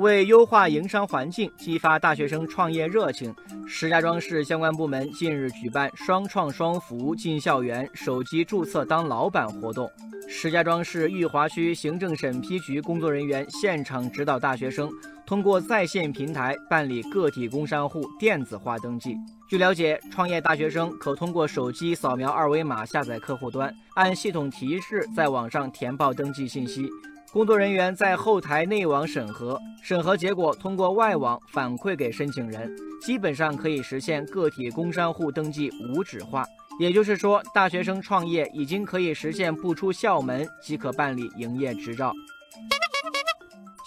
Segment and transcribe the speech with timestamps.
[0.00, 3.34] 为优化营商环境，激发大学生创业热情，
[3.66, 9.90] 石家庄市相关部门近日举办“双创双福进校园，手机注册当老板”活动。
[10.26, 14.90] 石家庄市裕华区行政审批局工作人员现场指导大学生
[15.26, 19.14] 通过在线平台办理个体工商户电子化登记。
[19.50, 26.88] 据了解，创业大学生可通过手机扫描二维码下载客户端，按系统提示在网上填报登记信息。
[27.32, 32.68] 工作人员在后台内网审核，审核结果通过外网反馈给申请人，
[33.00, 36.44] 基本上可以实现个体工商户登记无纸化。
[36.80, 42.12] 也就是说，大学生创业已经可以实现不出校门即可办理营业执照。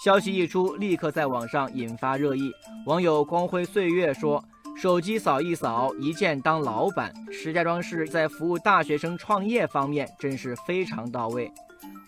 [0.02, 2.50] 消息一出，立刻在网上引发热议。
[2.86, 4.42] 网友光辉岁月说
[4.76, 7.12] ：“手机扫一扫，一键当老板。
[7.30, 11.50] 石家庄市在服务大学生创业方面真是非常到位。”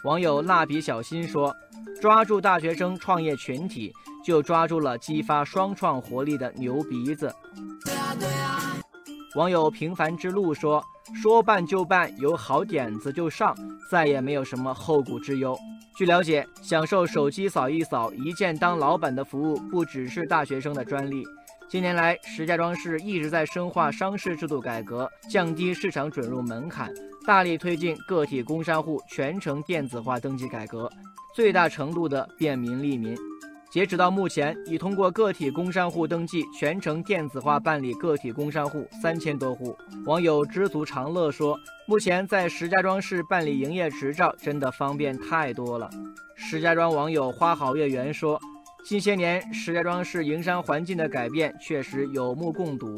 [0.05, 1.55] 网友蜡笔小新说
[2.01, 3.93] ：“抓住大学生创业群体，
[4.25, 7.33] 就抓住了激发双创活力的牛鼻子。”
[9.37, 10.83] 网友平凡之路说
[11.21, 13.57] ：“说办就办，有好点子就上，
[13.91, 15.57] 再也没有什么后顾之忧。”
[15.97, 21.25] 据了解，享受手机扫一扫、一键当老板的服务，不只是大学生的专利。
[21.69, 26.89] 近年来，石家庄市一直在深化商事制度改革，降低市场准入门槛，
[27.27, 30.89] 大力推进个体工商户全程电子化登记改革，
[31.35, 33.17] 最大程度的便民利民。
[33.69, 39.77] 截止到目前，已通过个体工商户登记全程电子化办理个体工商户三千多户。
[40.07, 45.91] 网友知足常乐说：“目前在石家庄市办理营业执照真的方便太多了。”
[46.37, 48.41] 石家庄网友花好月圆说。
[48.87, 52.95] 近些年，石家庄市营商环境的改变确实有目共睹。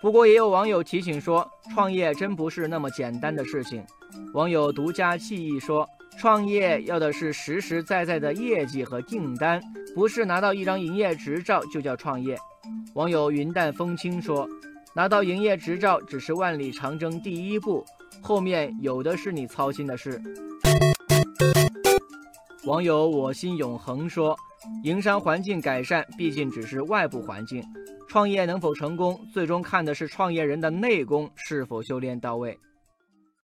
[0.00, 3.84] 不过，也有网友提醒说，创业真不是那么简单的事情。
[4.32, 5.84] 网友独家记忆说，
[6.16, 9.60] 创业要的是实实在在的业绩和订单，
[9.92, 12.38] 不是拿到一张营业执照就叫创业。
[12.94, 14.48] 网友云淡风轻说，
[14.94, 17.84] 拿到营业执照只是万里长征第一步，
[18.20, 20.22] 后面有的是你操心的事。
[22.66, 24.38] 网友我心永恒说。
[24.84, 27.62] 营商环境改善毕竟只是外部环境，
[28.08, 32.58] 创业能否成功，最终看的是创业人的内功是否修炼到位。